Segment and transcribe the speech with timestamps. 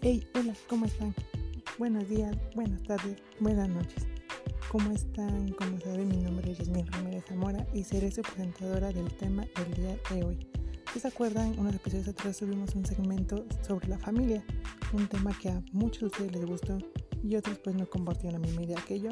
[0.00, 1.12] Hey, hola, ¿cómo están?
[1.76, 4.06] Buenos días, buenas tardes, buenas noches.
[4.70, 5.48] ¿Cómo están?
[5.54, 9.74] Como saben, mi nombre es Yasmin Ramírez Zamora y seré su presentadora del tema del
[9.74, 10.46] día de hoy.
[10.92, 14.44] Si se acuerdan, unos episodios atrás tuvimos un segmento sobre la familia,
[14.92, 16.78] un tema que a muchos de ustedes les gustó
[17.24, 19.10] y otros pues no compartieron la misma idea que yo.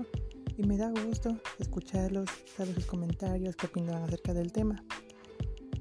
[0.57, 4.85] Y me da gusto escucharlos, saber sus comentarios, qué opinan acerca del tema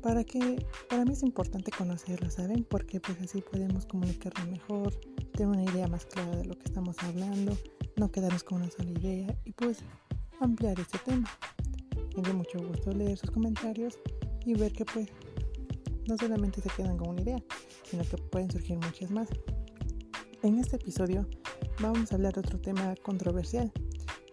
[0.05, 2.63] para que para mí es importante conocerlo, ¿saben?
[2.63, 4.93] Porque pues así podemos comunicarnos mejor,
[5.33, 7.57] tener una idea más clara de lo que estamos hablando,
[7.95, 9.79] no quedarnos con una sola idea y pues
[10.39, 11.27] ampliar este tema.
[12.15, 13.97] Me dio mucho gusto leer sus comentarios
[14.45, 15.09] y ver que pues
[16.07, 17.43] no solamente se quedan con una idea,
[17.89, 19.27] sino que pueden surgir muchas más.
[20.43, 21.27] En este episodio
[21.81, 23.71] vamos a hablar de otro tema controversial,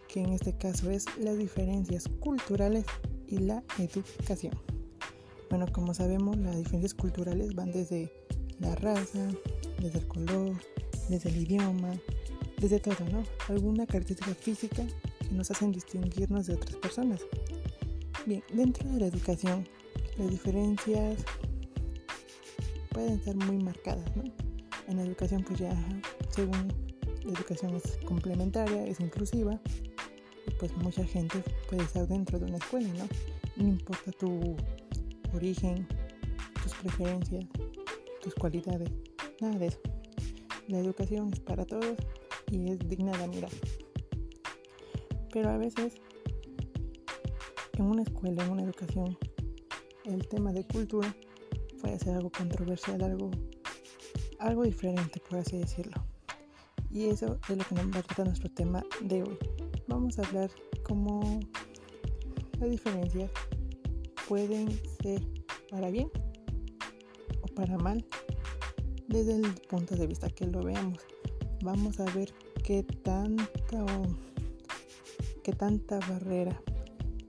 [0.06, 2.84] que en este caso es las diferencias culturales
[3.26, 4.52] y la educación.
[5.52, 8.10] Bueno, como sabemos, las diferencias culturales van desde
[8.58, 9.28] la raza,
[9.82, 10.56] desde el color,
[11.10, 11.92] desde el idioma,
[12.58, 13.22] desde todo, ¿no?
[13.48, 14.82] Alguna característica física
[15.20, 17.20] que nos hacen distinguirnos de otras personas.
[18.24, 19.68] Bien, dentro de la educación,
[20.16, 21.18] las diferencias
[22.88, 24.24] pueden ser muy marcadas, ¿no?
[24.88, 25.76] En la educación, pues ya,
[26.30, 26.72] según
[27.24, 29.60] la educación es complementaria, es inclusiva,
[30.58, 33.06] pues mucha gente puede estar dentro de una escuela, ¿no?
[33.62, 34.56] No importa tu
[35.34, 35.86] origen,
[36.62, 37.44] tus preferencias,
[38.22, 38.90] tus cualidades,
[39.40, 39.80] nada de eso.
[40.68, 41.96] La educación es para todos
[42.50, 43.50] y es digna de admirar.
[45.32, 45.94] Pero a veces,
[47.78, 49.18] en una escuela, en una educación,
[50.04, 51.14] el tema de cultura
[51.80, 53.30] puede ser algo controversial, algo,
[54.38, 56.04] algo diferente, por así decirlo.
[56.90, 59.38] Y eso es lo que nos va a tratar nuestro tema de hoy.
[59.88, 60.50] Vamos a hablar
[60.84, 61.40] cómo
[62.60, 63.30] la diferencia
[64.32, 65.20] pueden ser
[65.68, 66.10] para bien
[67.42, 68.02] o para mal
[69.06, 71.00] desde el punto de vista que lo veamos.
[71.62, 72.32] Vamos a ver
[72.64, 73.84] qué tanta
[75.44, 76.58] qué tanta barrera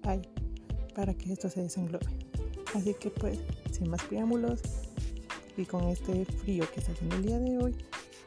[0.03, 0.21] hay
[0.95, 2.05] para que esto se desenglobe.
[2.73, 3.37] Así que pues,
[3.69, 4.61] sin más preámbulos
[5.57, 7.75] y con este frío que está haciendo el día de hoy,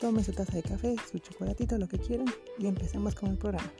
[0.01, 2.27] tomen su taza de café, su chocolatito, lo que quieran
[2.59, 3.73] y empecemos con el programa.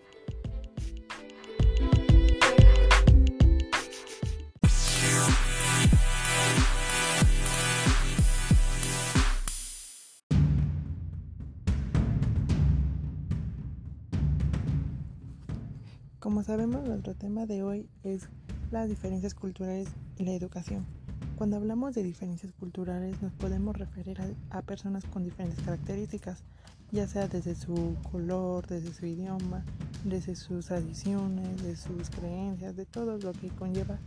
[16.47, 18.29] Sabemos, nuestro tema de hoy es
[18.71, 20.87] las diferencias culturales y la educación.
[21.35, 24.19] Cuando hablamos de diferencias culturales nos podemos referir
[24.51, 26.45] a, personas con diferentes características,
[26.93, 29.65] ya sea desde su color, desde su idioma,
[30.05, 33.99] desde sus tradiciones, de sus creencias, de todo lo que conlleva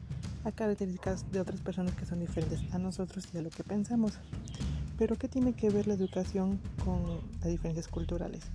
[0.45, 4.13] a características de otras personas que son diferentes a nosotros y a lo que pensamos.
[4.97, 7.03] Pero ¿qué tiene que ver la educación con
[7.41, 8.49] las diferencias culturales?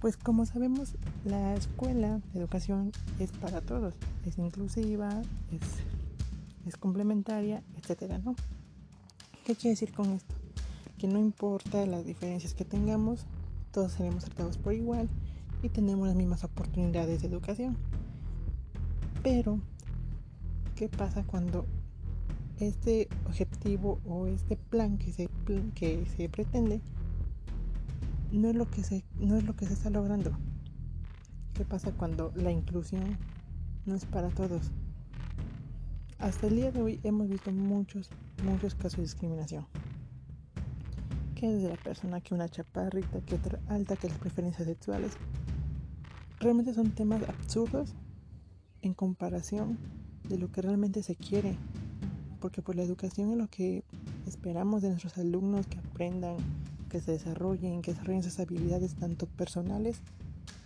[0.00, 0.94] Pues como sabemos,
[1.24, 3.94] la escuela de educación es para todos,
[4.24, 5.08] es inclusiva,
[5.50, 8.36] es, es complementaria, etcétera, ¿no?
[9.44, 10.34] ¿Qué quiere decir con esto?
[10.98, 13.26] Que no importa las diferencias que tengamos,
[13.72, 15.08] todos seremos tratados por igual
[15.62, 17.76] y tenemos las mismas oportunidades de educación.
[19.24, 19.58] Pero,
[20.76, 21.66] ¿qué pasa cuando
[22.60, 25.28] este objetivo o este plan que se,
[25.74, 26.80] que se pretende
[28.32, 30.32] no es lo que se, no es lo que se está logrando.
[31.54, 33.16] ¿Qué pasa cuando la inclusión
[33.86, 34.70] no es para todos?
[36.18, 38.10] Hasta el día de hoy hemos visto muchos,
[38.44, 39.66] muchos casos de discriminación.
[41.34, 45.12] Que desde la persona que una chaparrita, que otra alta, que las preferencias sexuales.
[46.40, 47.94] Realmente son temas absurdos
[48.82, 49.78] en comparación
[50.28, 51.56] de lo que realmente se quiere.
[52.40, 53.84] Porque por la educación es lo que
[54.26, 56.36] esperamos de nuestros alumnos que aprendan,
[56.88, 60.00] que se desarrollen, que desarrollen sus habilidades tanto personales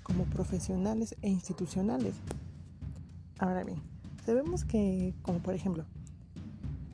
[0.02, 2.14] como profesionales e institucionales.
[3.38, 3.78] Ahora bien,
[4.24, 5.84] sabemos que, como por ejemplo,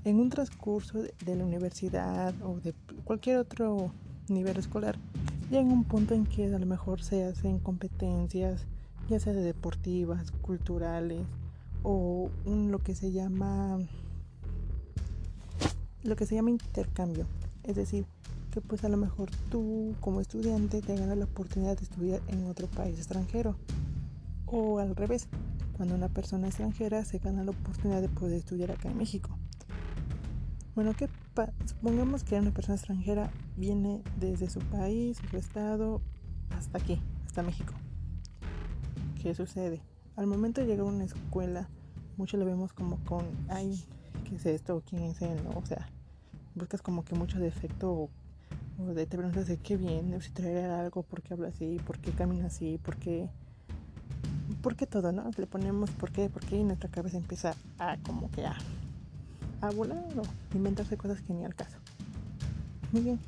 [0.05, 3.92] en un transcurso de la universidad o de cualquier otro
[4.28, 4.97] nivel escolar,
[5.51, 8.66] llega un punto en que a lo mejor se hacen competencias,
[9.09, 11.22] ya sea de deportivas, culturales
[11.83, 13.78] o un, lo que se llama
[16.03, 17.27] lo que se llama intercambio,
[17.65, 18.07] es decir,
[18.60, 22.66] pues a lo mejor tú como estudiante te ganas la oportunidad de estudiar en otro
[22.66, 23.57] país extranjero.
[24.47, 25.28] O al revés,
[25.77, 29.31] cuando una persona extranjera se gana la oportunidad de poder estudiar acá en México.
[30.75, 31.09] Bueno, que
[31.66, 36.01] supongamos que una persona extranjera viene desde su país, su estado,
[36.51, 37.75] hasta aquí, hasta México.
[39.22, 39.83] ¿Qué sucede?
[40.16, 41.69] Al momento de llegar a una escuela,
[42.16, 43.84] muchos lo vemos como con, ay,
[44.25, 44.83] ¿qué es esto?
[44.89, 45.39] ¿Quién es él?
[45.54, 45.89] O sea,
[46.54, 48.09] buscas como que mucho defecto
[48.78, 52.13] de te preguntas de qué viene, si trae algo, por qué habla así, por qué
[52.13, 53.28] camina así, por qué...
[54.63, 55.30] ¿Por qué todo, no?
[55.36, 58.57] Le ponemos por qué, por qué y nuestra cabeza empieza a como que a,
[59.60, 60.22] a volar o
[60.57, 61.77] inventarse cosas que ni al caso.
[62.92, 63.21] Muy bien.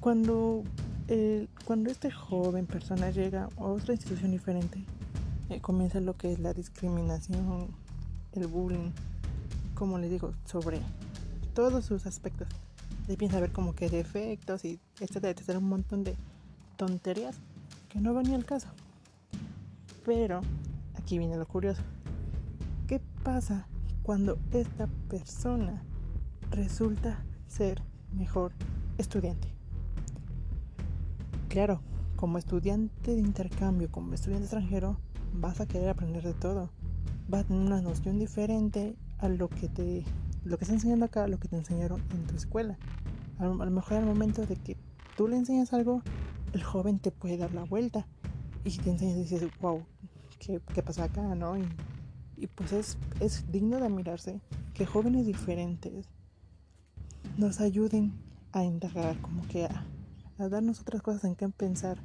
[0.00, 0.64] Cuando,
[1.08, 4.84] eh, cuando este joven persona llega a otra institución diferente,
[5.48, 7.68] eh, comienza lo que es la discriminación,
[8.32, 8.90] el bullying,
[9.74, 10.80] como les digo, sobre
[11.54, 12.48] todos sus aspectos.
[13.08, 16.16] Le piensa ver como que defectos y etcétera, etcétera, un montón de
[16.76, 17.36] tonterías
[17.88, 18.68] que no van ni al caso.
[20.04, 20.40] Pero
[20.94, 21.82] aquí viene lo curioso.
[22.86, 23.66] ¿Qué pasa
[24.02, 25.82] cuando esta persona
[26.50, 27.82] resulta ser
[28.12, 28.52] mejor
[28.98, 29.48] estudiante?
[31.48, 31.80] Claro,
[32.16, 34.98] como estudiante de intercambio, como estudiante extranjero,
[35.34, 36.70] vas a querer aprender de todo.
[37.28, 40.04] Vas a tener una noción diferente a lo que te
[40.44, 42.78] lo que está enseñando acá, lo que te enseñaron en tu escuela.
[43.38, 44.76] A lo, mejor al momento de que
[45.16, 46.02] tú le enseñas algo,
[46.52, 48.06] el joven te puede dar la vuelta.
[48.64, 49.84] Y te enseñas, dices, wow,
[50.38, 51.34] ¿qué, qué pasa acá?
[51.34, 51.56] ¿no?
[51.58, 51.66] Y,
[52.36, 54.40] y pues es, es digno de admirarse
[54.74, 56.06] que jóvenes diferentes
[57.36, 58.12] nos ayuden
[58.52, 59.84] a indagar, como que a,
[60.38, 61.98] darnos otras cosas en qué pensar.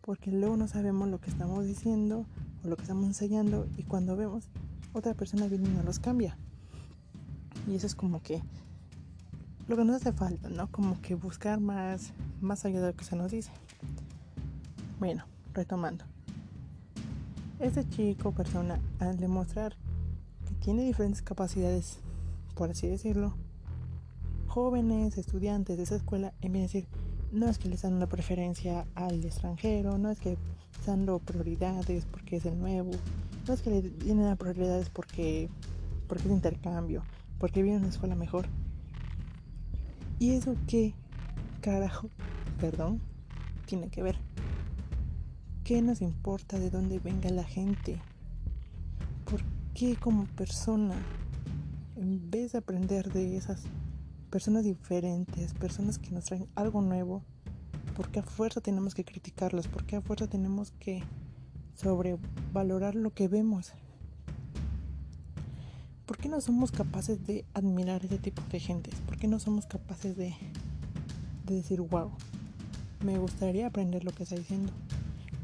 [0.00, 2.26] Porque luego no sabemos lo que estamos diciendo
[2.62, 4.48] o lo que estamos enseñando y cuando vemos,
[4.92, 6.36] otra persona viene y nos cambia.
[7.66, 8.42] Y eso es como que
[9.66, 10.70] lo que nos hace falta, ¿no?
[10.70, 13.50] Como que buscar más, más allá de lo que se nos dice.
[14.98, 15.24] Bueno,
[15.54, 16.04] retomando.
[17.58, 19.74] Este chico, persona, al demostrar
[20.46, 21.98] que tiene diferentes capacidades,
[22.54, 23.34] por así decirlo,
[24.48, 26.88] jóvenes, estudiantes de esa escuela, en vez de decir,
[27.32, 30.36] no es que les dan una preferencia al extranjero, no es que
[30.78, 32.90] están dando prioridades porque es el nuevo,
[33.48, 35.48] no es que le tienen prioridades porque,
[36.06, 37.02] porque es intercambio,
[37.38, 38.46] porque viene una escuela mejor.
[40.18, 40.94] ¿Y eso qué
[41.60, 42.08] carajo,
[42.60, 43.00] perdón,
[43.66, 44.16] tiene que ver?
[45.64, 48.00] ¿Qué nos importa de dónde venga la gente?
[49.24, 49.40] ¿Por
[49.74, 50.94] qué como persona,
[51.96, 53.62] en vez de aprender de esas
[54.30, 57.22] personas diferentes, personas que nos traen algo nuevo,
[57.96, 59.68] ¿por qué a fuerza tenemos que criticarlos?
[59.68, 61.02] ¿Por qué a fuerza tenemos que
[61.74, 63.72] sobrevalorar lo que vemos?
[66.06, 68.90] ¿Por qué no somos capaces de admirar ese tipo de gente?
[69.06, 70.34] ¿Por qué no somos capaces de,
[71.46, 72.10] de decir, wow,
[73.02, 74.70] me gustaría aprender lo que está diciendo?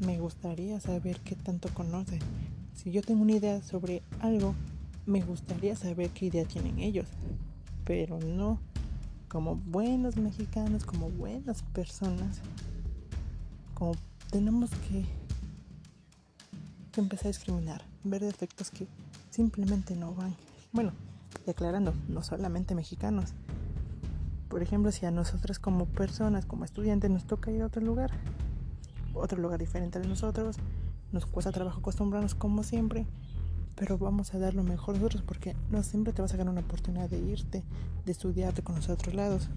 [0.05, 2.19] Me gustaría saber qué tanto conoce.
[2.75, 4.53] Si yo tengo una idea sobre algo,
[5.07, 7.07] me gustaría saber qué idea tienen ellos.
[7.83, 8.59] Pero no,
[9.29, 12.39] como buenos mexicanos, como buenas personas,
[13.73, 13.93] como
[14.29, 15.05] tenemos que
[16.99, 18.85] empezar a discriminar, ver defectos que
[19.31, 20.35] simplemente no van
[20.73, 20.93] bueno,
[21.45, 23.33] declarando, no solamente mexicanos.
[24.49, 28.11] Por ejemplo, si a nosotros como personas, como estudiantes, nos toca ir a otro lugar,
[29.13, 30.57] otro lugar diferente de nosotros,
[31.11, 33.05] nos cuesta trabajo acostumbrarnos como siempre,
[33.75, 36.61] pero vamos a dar lo mejor nosotros porque no siempre te vas a ganar una
[36.61, 37.63] oportunidad de irte,
[38.05, 39.49] de estudiarte con los otros lados.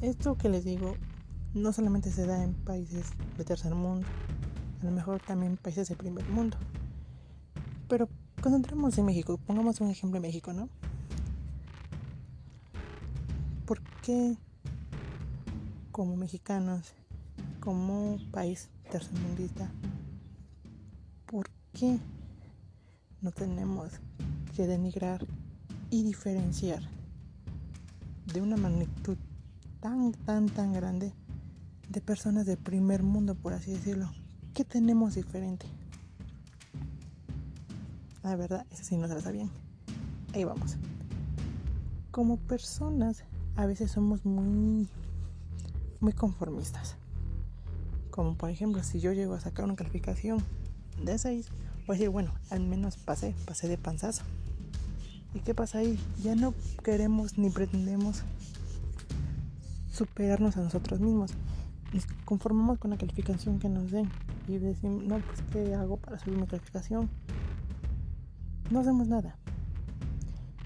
[0.00, 0.96] Esto que les digo
[1.54, 4.06] no solamente se da en países de tercer mundo,
[4.80, 6.56] a lo mejor también en países de primer mundo.
[7.88, 8.08] Pero
[8.42, 10.68] Concentremos en México, pongamos un ejemplo en México, ¿no?
[13.64, 14.36] ¿Por qué
[15.92, 16.92] como mexicanos,
[17.60, 19.70] como país tercermundista,
[21.26, 22.00] por qué
[23.20, 23.92] no tenemos
[24.56, 25.24] que denigrar
[25.90, 26.82] y diferenciar
[28.34, 29.18] de una magnitud
[29.78, 31.12] tan, tan, tan grande
[31.88, 34.10] de personas del primer mundo, por así decirlo?
[34.52, 35.68] ¿Qué tenemos diferente?
[38.22, 39.50] La verdad, eso sí no se lo sabían.
[40.34, 40.76] Ahí vamos.
[42.10, 43.24] Como personas,
[43.56, 44.88] a veces somos muy,
[46.00, 46.96] muy conformistas.
[48.10, 50.42] Como por ejemplo, si yo llego a sacar una calificación
[51.02, 51.48] de 6,
[51.86, 54.22] voy a decir, bueno, al menos pasé, pasé de panzazo.
[55.34, 55.98] ¿Y qué pasa ahí?
[56.22, 58.22] Ya no queremos ni pretendemos
[59.90, 61.32] superarnos a nosotros mismos.
[61.92, 64.10] Nos conformamos con la calificación que nos den
[64.48, 67.10] y decimos, no, pues ¿qué hago para subir mi calificación?
[68.72, 69.36] No hacemos nada.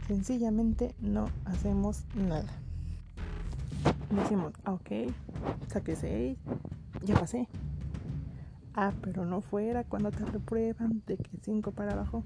[0.06, 2.46] Sencillamente no hacemos nada.
[4.10, 5.12] Decimos, ah, ok,
[5.66, 6.38] saqué 6,
[7.02, 7.48] ya pasé.
[8.75, 12.22] Ah, pero no fuera cuando te reprueban de que 5 para abajo,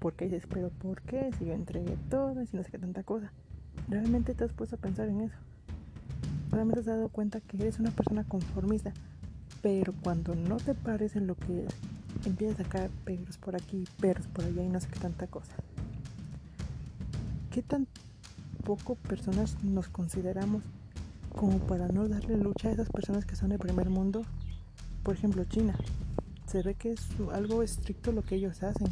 [0.00, 1.30] porque dices, pero ¿por qué?
[1.38, 3.30] Si yo entregué todo y si no sé qué tanta cosa.
[3.88, 5.36] ¿Realmente te has puesto a pensar en eso?
[6.50, 8.92] ¿Realmente te has dado cuenta que eres una persona conformista?
[9.62, 11.66] Pero cuando no te parece lo que
[12.24, 15.52] empieza a sacar perros por aquí, perros por allá y no sé qué tanta cosa.
[17.50, 17.86] ¿Qué tan
[18.60, 20.62] poco personas nos consideramos
[21.34, 24.22] como para no darle lucha a esas personas que son del primer mundo.
[25.02, 25.76] Por ejemplo, China.
[26.46, 28.88] Se ve que es algo estricto lo que ellos hacen,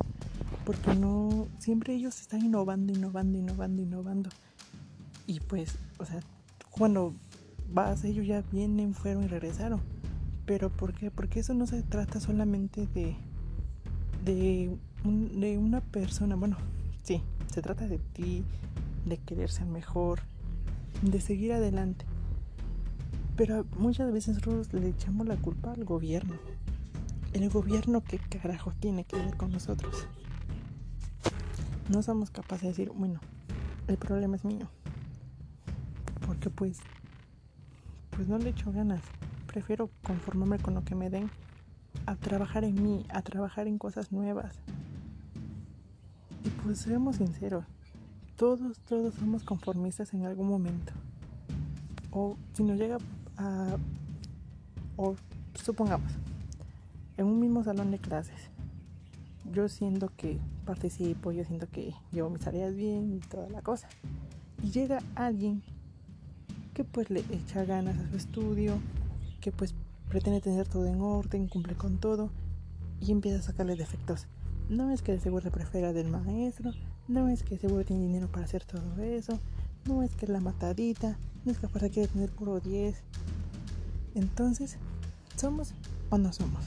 [0.64, 4.30] porque no siempre ellos están innovando, innovando, innovando, innovando.
[5.26, 6.20] Y pues, o sea,
[6.70, 7.14] cuando
[7.68, 9.80] vas, ellos ya vienen, fueron y regresaron.
[10.48, 11.12] Pero ¿por qué?
[11.12, 13.16] Porque eso no se trata solamente de
[14.24, 16.56] de, de una persona, bueno,
[17.02, 18.44] sí, se trata de ti,
[19.06, 20.20] de querer ser mejor,
[21.02, 22.04] de seguir adelante.
[23.36, 26.34] Pero muchas veces nosotros le echamos la culpa al gobierno.
[27.32, 30.06] El gobierno que carajo tiene que ver con nosotros.
[31.88, 33.20] No somos capaces de decir, bueno,
[33.86, 34.68] el problema es mío.
[36.26, 36.78] Porque pues,
[38.10, 39.02] pues no le echo ganas.
[39.48, 41.30] Prefiero conformarme con lo que me den
[42.06, 44.54] a trabajar en mí, a trabajar en cosas nuevas.
[46.44, 47.64] Y pues seamos sinceros,
[48.36, 50.92] todos, todos somos conformistas en algún momento.
[52.10, 52.98] O si nos llega
[53.36, 53.76] a,
[54.96, 55.16] o
[55.54, 56.12] supongamos,
[57.16, 58.50] en un mismo salón de clases,
[59.52, 63.88] yo siento que participo, yo siento que llevo mis tareas bien y toda la cosa.
[64.62, 65.62] Y llega alguien
[66.74, 68.78] que pues le echa ganas a su estudio,
[69.40, 69.74] que pues
[70.08, 72.30] pretende tener todo en orden, cumple con todo
[73.00, 74.26] y empieza a sacarle defectos.
[74.68, 76.72] No es que de seguro se prefiera del maestro,
[77.06, 79.38] no es que seguro tiene dinero para hacer todo eso,
[79.86, 83.02] no es que la matadita, no es que aparte quiere tener puro 10.
[84.14, 84.76] Entonces,
[85.36, 85.72] ¿somos
[86.10, 86.64] o no somos?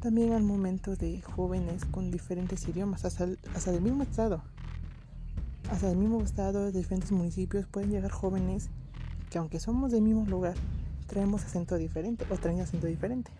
[0.00, 4.42] También al momento de jóvenes con diferentes idiomas, hasta, hasta del mismo estado.
[5.70, 8.68] Hasta del mismo estado, de diferentes municipios, pueden llegar jóvenes
[9.34, 10.54] que aunque somos del mismo lugar,
[11.08, 13.32] traemos acento diferente o traen acento diferente.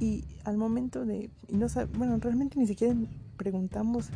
[0.00, 1.66] Y al momento de, no
[1.98, 2.94] bueno, realmente ni siquiera
[3.36, 4.08] preguntamos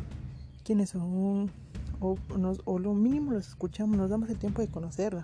[0.63, 1.51] quiénes son
[1.99, 2.17] o,
[2.65, 5.23] o lo mínimo los escuchamos, nos damos el tiempo de conocerlos.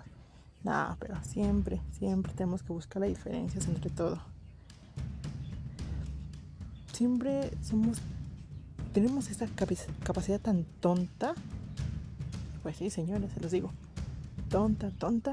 [0.62, 4.20] No, pero siempre, siempre tenemos que buscar las diferencias entre todo.
[6.92, 7.98] Siempre somos,
[8.92, 9.48] tenemos esta
[10.04, 11.34] capacidad tan tonta.
[12.62, 13.72] Pues sí, señores, se los digo.
[14.54, 15.32] Tonta, tonta,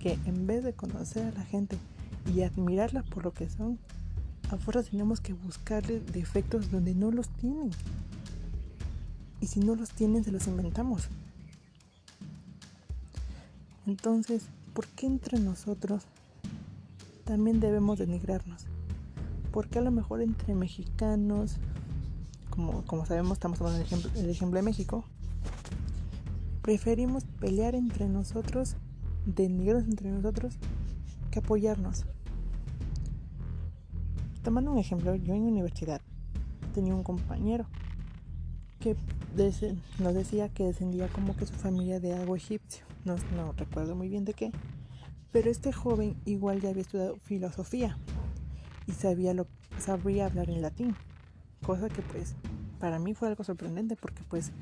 [0.00, 1.76] que en vez de conocer a la gente
[2.34, 3.78] y admirarla por lo que son,
[4.50, 7.70] afuera tenemos que buscarle defectos donde no los tienen.
[9.42, 11.08] Y si no los tienen, se los inventamos.
[13.86, 16.04] Entonces, ¿por qué entre nosotros
[17.24, 18.62] también debemos denigrarnos?
[19.52, 21.56] Porque a lo mejor entre mexicanos,
[22.48, 25.04] como, como sabemos, estamos tomando el ejemplo, el ejemplo de México,
[26.62, 28.76] preferimos pelear entre nosotros
[29.26, 30.58] denigrarnos entre nosotros
[31.30, 32.04] que apoyarnos.
[34.42, 36.00] Tomando un ejemplo, yo en universidad
[36.74, 37.66] tenía un compañero
[38.80, 38.96] que
[39.98, 42.84] nos decía que descendía como que su familia de algo egipcio.
[43.04, 44.50] No, no recuerdo muy bien de qué.
[45.30, 47.96] Pero este joven igual ya había estudiado filosofía
[48.86, 49.46] y sabía lo,
[49.78, 50.96] sabría hablar en latín.
[51.64, 52.34] Cosa que pues
[52.80, 54.52] para mí fue algo sorprendente porque pues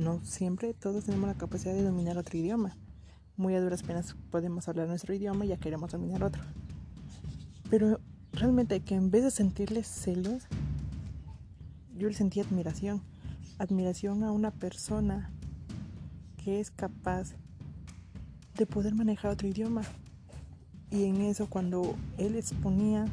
[0.00, 2.76] no siempre todos tenemos la capacidad de dominar otro idioma
[3.40, 6.42] muy a duras penas podemos hablar nuestro idioma y ya queremos dominar otro.
[7.70, 7.98] Pero
[8.32, 10.42] realmente que en vez de sentirle celos,
[11.96, 13.00] yo le sentí admiración.
[13.58, 15.30] Admiración a una persona
[16.36, 17.32] que es capaz
[18.56, 19.82] de poder manejar otro idioma.
[20.90, 23.06] Y en eso cuando él exponía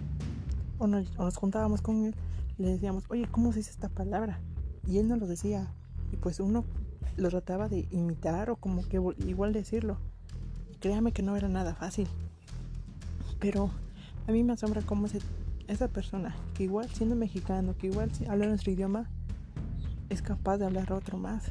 [0.78, 2.16] o nos, nos juntábamos con él,
[2.58, 4.42] le decíamos, oye, ¿cómo se dice esta palabra?
[4.86, 5.72] Y él no lo decía.
[6.12, 6.66] Y pues uno
[7.16, 9.98] lo trataba de imitar o como que igual decirlo
[10.80, 12.08] créame que no era nada fácil.
[13.40, 13.70] Pero
[14.28, 15.08] a mí me asombra cómo
[15.68, 19.10] esa persona, que igual siendo mexicano, que igual habla nuestro idioma,
[20.10, 21.46] es capaz de hablar otro más.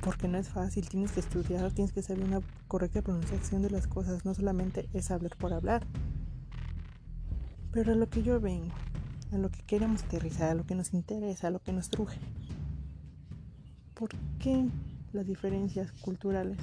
[0.00, 3.86] Porque no es fácil, tienes que estudiar, tienes que saber una correcta pronunciación de las
[3.86, 5.84] cosas, no solamente es hablar por hablar.
[7.72, 8.72] Pero a lo que yo vengo,
[9.32, 12.18] a lo que queremos aterrizar, a lo que nos interesa, a lo que nos truje.
[13.98, 14.68] ¿Por qué
[15.12, 16.58] las diferencias culturales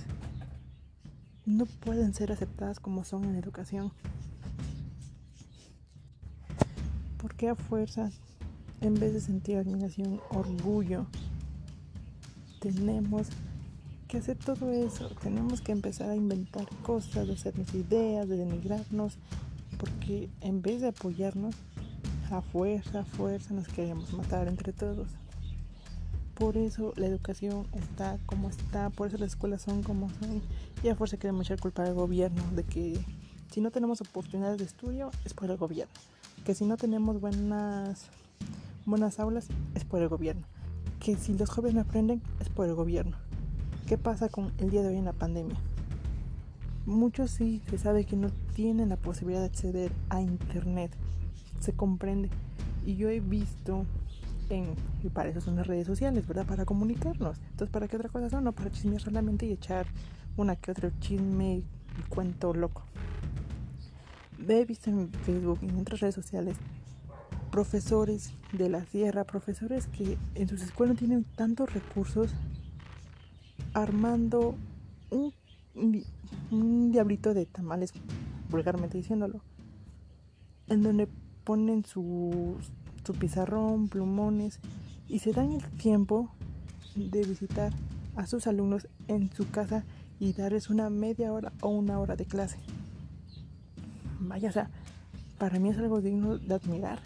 [1.46, 3.92] no pueden ser aceptadas como son en educación.
[7.20, 8.10] ¿Por qué a fuerza,
[8.82, 11.06] en vez de sentir admiración, orgullo,
[12.60, 13.27] tenemos
[14.08, 15.10] que hacer todo eso?
[15.22, 19.18] Tenemos que empezar a inventar cosas, de hacernos ideas, de denigrarnos,
[19.77, 21.56] porque en vez de apoyarnos,
[22.32, 25.10] a fuerza, a fuerza nos queremos matar entre todos.
[26.36, 30.42] Por eso la educación está como está, por eso las escuelas son como son.
[30.84, 33.00] Y a fuerza queremos echar culpa al gobierno de que
[33.51, 35.94] si no tenemos oportunidades de estudio es por el gobierno.
[36.44, 38.10] Que si no tenemos buenas,
[38.86, 40.46] buenas aulas es por el gobierno.
[41.00, 43.15] Que si los jóvenes no aprenden es por el gobierno.
[43.88, 45.58] ¿Qué pasa con el día de hoy en la pandemia?
[46.86, 50.92] Muchos sí se sabe que no tienen la posibilidad de acceder a internet.
[51.62, 52.30] Se comprende.
[52.86, 53.86] Y yo he visto
[55.04, 56.46] y para eso son las redes sociales, ¿verdad?
[56.46, 57.40] Para comunicarnos.
[57.52, 58.44] Entonces, ¿para qué otra cosa son?
[58.44, 59.88] No para chismear solamente y echar
[60.38, 62.84] una que otro chisme y cuento loco.
[64.48, 66.58] He visto en Facebook y en otras redes sociales
[67.52, 72.34] profesores de la sierra, profesores que en sus escuelas tienen tantos recursos
[73.74, 74.56] armando
[75.10, 75.34] un,
[76.52, 77.94] un diablito de tamales,
[78.50, 79.42] vulgarmente diciéndolo,
[80.68, 81.08] en donde
[81.46, 82.58] ponen su,
[83.06, 84.60] su pizarrón, plumones
[85.08, 86.32] y se dan el tiempo
[86.96, 87.72] de visitar
[88.16, 89.84] a sus alumnos en su casa
[90.20, 92.58] y darles una media hora o una hora de clase.
[94.20, 94.70] Vaya, o sea,
[95.38, 97.00] para mí es algo digno de admirar,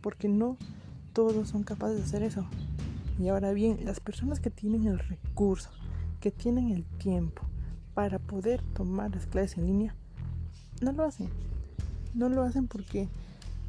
[0.00, 0.56] porque no
[1.12, 2.46] todos son capaces de hacer eso.
[3.18, 5.70] Y ahora bien, las personas que tienen el recurso,
[6.20, 7.42] que tienen el tiempo
[7.94, 9.94] para poder tomar las clases en línea,
[10.80, 11.28] no lo hacen.
[12.14, 13.08] No lo hacen porque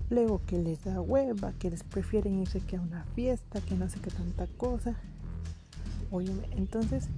[0.09, 3.89] luego que les da hueva, que les prefieren irse que a una fiesta, que no
[3.89, 4.95] sé qué tanta cosa.
[6.11, 7.09] Oye, entonces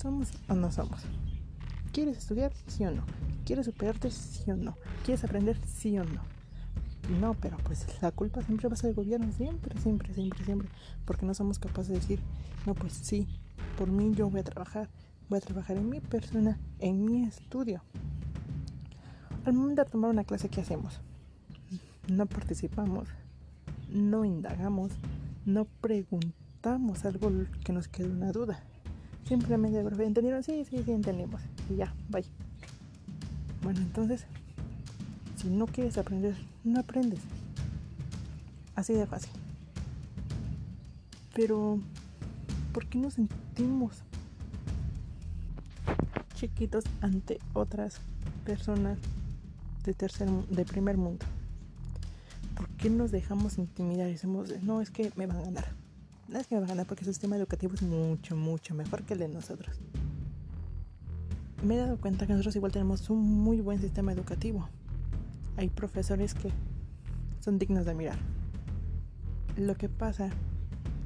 [0.00, 1.00] ¿Somos o no somos?
[1.90, 2.52] ¿Quieres estudiar?
[2.66, 3.02] Sí o no.
[3.46, 4.10] ¿Quieres superarte?
[4.10, 4.76] Sí o no.
[5.04, 5.58] ¿Quieres aprender?
[5.66, 6.20] Sí o no.
[7.20, 10.68] No, pero pues la culpa siempre va a ser del gobierno, siempre, siempre, siempre, siempre,
[11.06, 12.20] porque no somos capaces de decir,
[12.66, 13.26] no, pues sí,
[13.78, 14.90] por mí yo voy a trabajar,
[15.28, 17.82] voy a trabajar en mi persona, en mi estudio.
[19.44, 21.00] Al momento de tomar una clase, ¿qué hacemos?
[22.08, 23.08] No participamos,
[23.88, 24.92] no indagamos,
[25.44, 27.30] no preguntamos algo
[27.64, 28.60] que nos quede una duda.
[29.28, 30.42] Simplemente, ¿entendieron?
[30.44, 31.40] Sí, sí, sí, entendimos.
[31.68, 32.24] Y ya, bye.
[33.62, 34.24] Bueno, entonces,
[35.36, 37.20] si no quieres aprender, no aprendes.
[38.76, 39.32] Así de fácil.
[41.34, 41.80] Pero,
[42.72, 43.96] ¿por qué nos sentimos
[46.34, 48.00] chiquitos ante otras
[48.44, 48.98] personas
[49.84, 51.26] de tercer de primer mundo?
[52.76, 55.64] ¿Por qué nos dejamos intimidar y decimos, no, es que me van a ganar?
[56.28, 59.02] No es que me va a ganar porque su sistema educativo es mucho, mucho mejor
[59.04, 59.78] que el de nosotros.
[61.64, 64.68] Me he dado cuenta que nosotros igual tenemos un muy buen sistema educativo.
[65.56, 66.50] Hay profesores que
[67.40, 68.18] son dignos de mirar.
[69.56, 70.28] Lo que pasa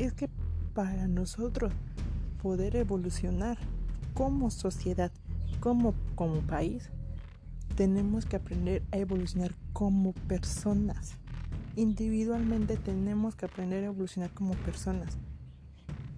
[0.00, 0.28] es que
[0.74, 1.72] para nosotros
[2.42, 3.58] poder evolucionar
[4.12, 5.12] como sociedad,
[5.60, 6.90] como, como país,
[7.76, 11.19] tenemos que aprender a evolucionar como personas
[11.80, 15.16] individualmente tenemos que aprender a evolucionar como personas.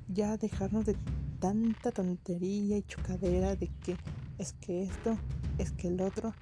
[0.09, 0.97] Ya dejarnos de
[1.39, 3.97] tanta tontería y chocadera de que
[4.39, 5.17] es que esto,
[5.59, 6.35] es que el otro.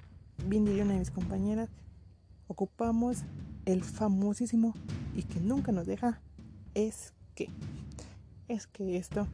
[0.47, 1.69] Bien diría una de mis compañeras,
[2.47, 3.19] ocupamos
[3.65, 4.73] el famosísimo
[5.15, 6.19] y que nunca nos deja
[6.73, 7.49] es que,
[8.47, 9.27] es que esto,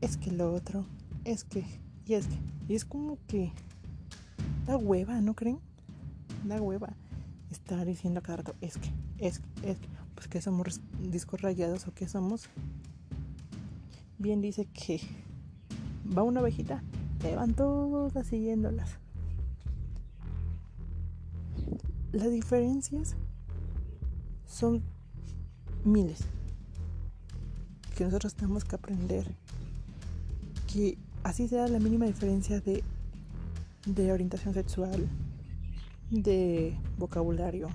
[0.00, 0.86] es que lo otro,
[1.24, 1.64] es que,
[2.04, 2.36] y es que,
[2.68, 3.52] y es como que
[4.66, 5.60] da hueva, ¿no creen?
[6.44, 6.96] Da hueva
[7.50, 9.76] estar diciendo cada rato es que, es, es,
[10.14, 12.48] pues que somos discos rayados o que somos.
[14.18, 15.00] Bien dice que
[16.16, 16.82] va una ovejita,
[17.20, 18.98] te van todas siguiéndolas.
[22.12, 23.14] Las diferencias
[24.46, 24.82] son
[25.84, 26.20] miles
[27.96, 29.26] que nosotros tenemos que aprender
[30.72, 32.82] que así sea la mínima diferencia de,
[33.86, 35.08] de orientación sexual,
[36.10, 37.68] de vocabulario,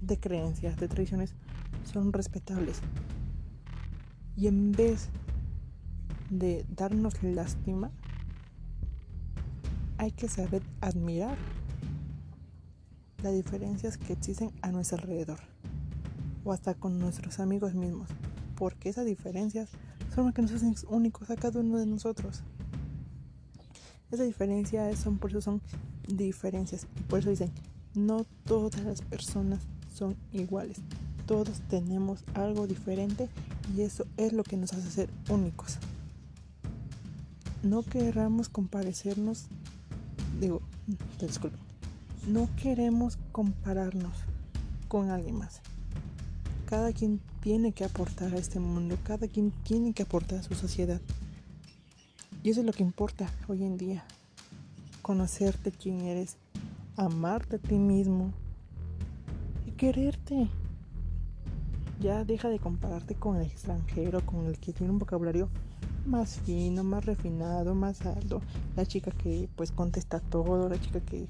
[0.00, 1.34] de creencias, de tradiciones,
[1.84, 2.80] son respetables.
[4.36, 5.08] Y en vez
[6.30, 7.90] de darnos lástima,
[9.98, 11.36] hay que saber admirar
[13.22, 15.38] las diferencias que existen a nuestro alrededor
[16.44, 18.08] o hasta con nuestros amigos mismos,
[18.56, 19.70] porque esas diferencias
[20.14, 22.42] son las que nos hacen únicos a cada uno de nosotros.
[24.10, 25.62] Esas diferencias son por eso son
[26.08, 26.86] diferencias.
[27.08, 27.50] Por eso dicen,
[27.94, 29.60] no todas las personas
[29.94, 30.78] son iguales.
[31.26, 33.28] Todos tenemos algo diferente
[33.76, 35.78] y eso es lo que nos hace ser únicos.
[37.62, 39.46] No queramos comparecernos,
[40.40, 40.62] digo,
[41.20, 41.60] disculpen,
[42.26, 44.12] no queremos compararnos
[44.88, 45.60] con alguien más.
[46.66, 50.54] Cada quien tiene que aportar a este mundo, cada quien tiene que aportar a su
[50.54, 51.00] sociedad.
[52.42, 54.04] Y eso es lo que importa hoy en día,
[55.02, 56.38] conocerte quién eres,
[56.96, 58.32] amarte a ti mismo
[59.66, 60.48] y quererte.
[62.00, 65.48] Ya deja de compararte con el extranjero, con el que tiene un vocabulario
[66.06, 68.40] más fino, más refinado, más alto.
[68.76, 71.26] La chica que pues contesta todo, la chica que,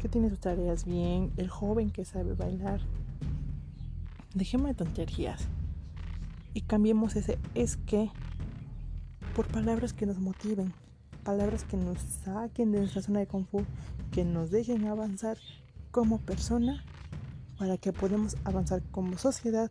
[0.00, 2.80] que tiene sus tareas bien, el joven que sabe bailar.
[4.34, 5.48] Dejemos de tonterías
[6.54, 8.10] y cambiemos ese es que
[9.34, 10.72] por palabras que nos motiven,
[11.24, 13.66] palabras que nos saquen de nuestra zona de confort,
[14.12, 15.38] que nos dejen avanzar
[15.90, 16.84] como persona
[17.58, 19.70] para que podamos avanzar como sociedad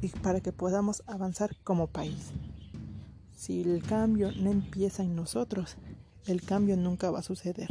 [0.00, 2.32] y para que podamos avanzar como país.
[3.36, 5.76] Si el cambio no empieza en nosotros,
[6.26, 7.68] el cambio nunca va a suceder.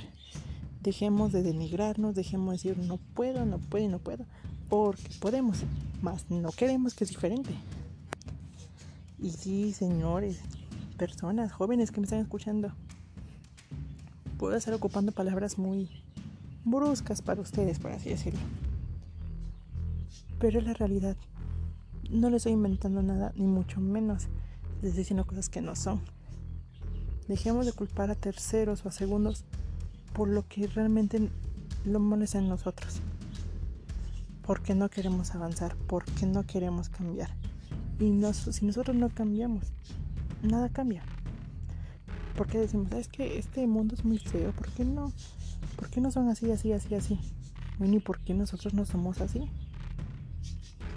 [0.81, 4.25] Dejemos de denigrarnos, dejemos de decir no puedo, no puedo no puedo,
[4.69, 5.59] porque podemos,
[6.01, 7.53] mas no queremos que es diferente.
[9.19, 10.39] Y sí, señores,
[10.97, 12.73] personas, jóvenes que me están escuchando,
[14.41, 15.87] puedo estar ocupando palabras muy
[16.65, 18.39] bruscas para ustedes, por así decirlo.
[20.39, 21.15] Pero es la realidad.
[22.09, 24.23] No les estoy inventando nada, ni mucho menos
[24.81, 26.01] les estoy diciendo cosas que no son.
[27.27, 29.43] Dejemos de culpar a terceros o a segundos
[30.11, 31.29] por lo que realmente
[31.85, 32.99] lo molesta en nosotros.
[34.41, 37.29] Porque no queremos avanzar, porque no queremos cambiar.
[37.99, 39.65] Y si nosotros no cambiamos,
[40.41, 41.03] nada cambia.
[42.35, 45.11] Porque decimos, es que este mundo es muy feo, ¿por qué no?
[45.75, 47.19] ¿Por qué no son así, así, así, así?
[47.77, 49.49] Bueno, ¿y por qué nosotros no somos así?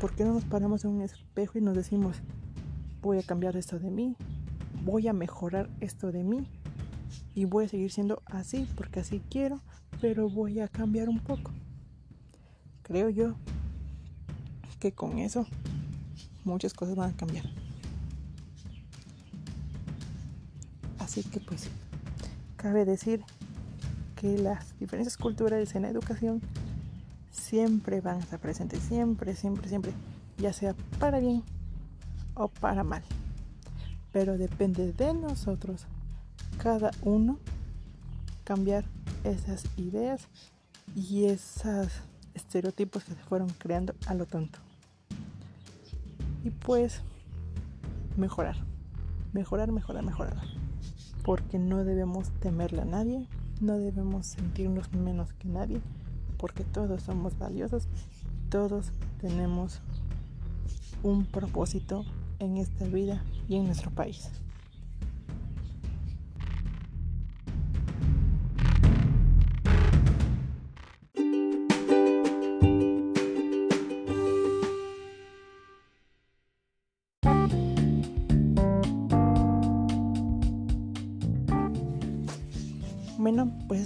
[0.01, 2.19] ¿Por qué no nos paramos en un espejo y nos decimos,
[3.01, 4.17] voy a cambiar esto de mí,
[4.85, 6.47] voy a mejorar esto de mí
[7.35, 9.61] y voy a seguir siendo así porque así quiero,
[10.01, 11.53] pero voy a cambiar un poco?
[12.83, 13.35] Creo yo
[14.79, 15.47] que con eso
[16.45, 17.64] muchas cosas van a cambiar.
[21.15, 21.69] Así que pues
[22.57, 23.23] cabe decir
[24.17, 26.43] que las diferencias culturales en la educación
[27.31, 29.93] siempre van a estar presentes, siempre, siempre, siempre,
[30.39, 31.45] ya sea para bien
[32.35, 33.05] o para mal.
[34.11, 35.87] Pero depende de nosotros,
[36.61, 37.39] cada uno,
[38.43, 38.85] cambiar
[39.23, 40.27] esas ideas
[40.97, 41.93] y esos
[42.35, 44.59] estereotipos que se fueron creando a lo tonto.
[46.43, 47.03] Y pues
[48.17, 48.57] mejorar,
[49.33, 50.64] mejorar, mejorar, mejorar.
[51.25, 53.27] Porque no debemos temerle a nadie,
[53.61, 55.81] no debemos sentirnos menos que nadie
[56.45, 57.89] porque todos somos valiosos,
[58.51, 59.81] todos tenemos
[61.03, 62.05] un propósito
[62.39, 64.29] en esta vida y en nuestro país.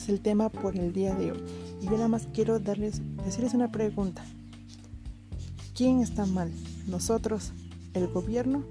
[0.08, 1.42] El tema por el día de hoy.
[1.80, 4.24] Y yo nada más quiero darles, decirles una pregunta.
[5.74, 6.50] ¿Quién está mal?
[6.86, 7.52] ¿Nosotros,
[7.94, 8.64] el gobierno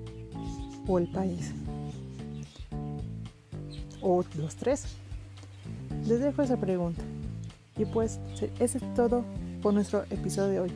[0.87, 1.53] o el país?
[4.01, 4.85] ¿O los tres?
[6.05, 7.01] Les dejo esa pregunta.
[7.77, 8.19] Y pues
[8.59, 9.23] ese es todo
[9.61, 10.71] por nuestro episodio de hoy.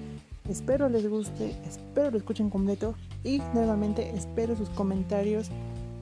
[0.50, 5.50] Espero les guste, espero lo escuchen completo y nuevamente espero sus comentarios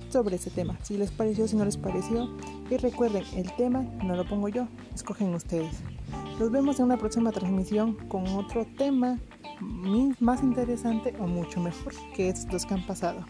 [0.10, 0.78] sobre este tema.
[0.84, 2.30] Si les pareció, si no les pareció.
[2.70, 5.82] Y recuerden, el tema no lo pongo yo, escogen ustedes.
[6.40, 9.20] Nos vemos en una próxima transmisión con otro tema
[10.20, 13.26] más interesante o mucho mejor que estos que han pasado.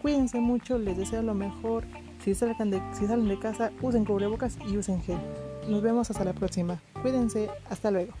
[0.00, 1.84] Cuídense mucho, les deseo lo mejor.
[2.22, 5.18] Si salen de, si salen de casa, usen cubrebocas y usen gel.
[5.68, 6.80] Nos vemos hasta la próxima.
[7.02, 8.12] Cuídense, hasta luego.